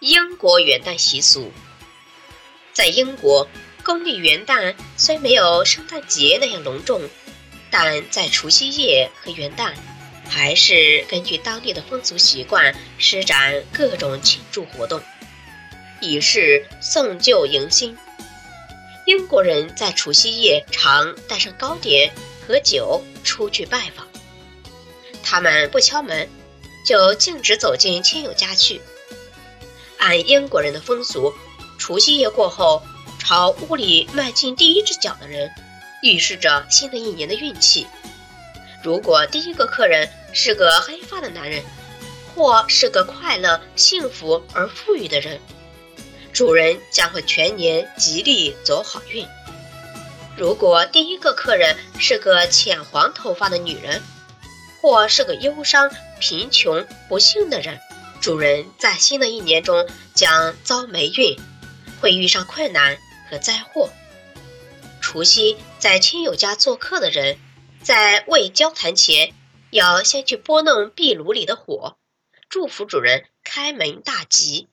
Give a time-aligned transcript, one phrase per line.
[0.00, 1.52] 英国元旦习俗，
[2.72, 3.46] 在英国，
[3.84, 7.02] 公历元旦虽没有圣诞节那样隆重，
[7.70, 9.74] 但在除夕夜和元旦，
[10.26, 15.02] 还是根据当地的风俗习惯施展各种庆祝活动，
[16.00, 17.94] 以示送旧迎新。
[19.04, 22.10] 英国人在除夕夜常带上糕点
[22.48, 24.08] 和酒出去拜访，
[25.22, 26.26] 他们不敲门，
[26.86, 28.80] 就径直走进亲友家去。
[30.00, 31.32] 按英国人的风俗，
[31.78, 32.82] 除夕夜过后，
[33.18, 35.50] 朝屋里迈进第一只脚的人，
[36.02, 37.86] 预示着新的一年的运气。
[38.82, 41.62] 如果第一个客人是个黑发的男人，
[42.34, 45.38] 或是个快乐、幸福而富裕的人，
[46.32, 49.26] 主人将会全年吉利走好运。
[50.36, 54.02] 如果第一个客人是个浅黄头发的女人，
[54.80, 57.78] 或是个忧伤、贫穷、不幸的人，
[58.20, 61.38] 主人在新的一年中将遭霉运，
[62.00, 62.98] 会遇上困难
[63.30, 63.90] 和灾祸。
[65.00, 67.38] 除夕在亲友家做客的人，
[67.82, 69.32] 在未交谈前，
[69.70, 71.96] 要先去拨弄壁炉里的火，
[72.50, 74.68] 祝福主人开门大吉。